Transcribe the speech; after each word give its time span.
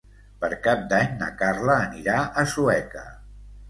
Per 0.45 0.49
Cap 0.67 0.81
d'Any 0.93 1.13
na 1.21 1.29
Carla 1.43 1.79
anirà 1.87 2.19
a 2.47 2.51
Sueca. 2.57 3.09